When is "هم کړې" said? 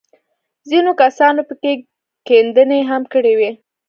2.89-3.33